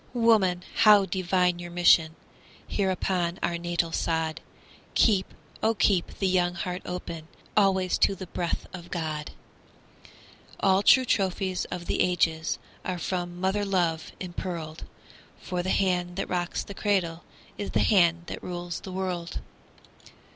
Woman, 0.15 0.63
how 0.77 1.05
divine 1.05 1.59
your 1.59 1.69
mission 1.69 2.15
Here 2.67 2.89
upon 2.89 3.37
our 3.43 3.59
natal 3.59 3.91
sod! 3.91 4.41
Keep, 4.95 5.31
oh, 5.61 5.75
keep 5.75 6.17
the 6.17 6.27
young 6.27 6.55
heart 6.55 6.81
open 6.87 7.27
Always 7.55 7.99
to 7.99 8.15
the 8.15 8.25
breath 8.25 8.65
of 8.73 8.89
God! 8.89 9.29
All 10.59 10.81
true 10.81 11.05
trophies 11.05 11.65
of 11.65 11.85
the 11.85 12.01
ages 12.01 12.57
Are 12.83 12.97
from 12.97 13.39
mother 13.39 13.63
love 13.63 14.11
impearled; 14.19 14.85
For 15.39 15.61
the 15.61 15.69
hand 15.69 16.15
that 16.15 16.27
rocks 16.27 16.63
the 16.63 16.73
cradle 16.73 17.23
Is 17.59 17.69
the 17.69 17.81
hand 17.81 18.23
that 18.25 18.41
rules 18.41 18.79
the 18.79 18.91
world. 18.91 19.39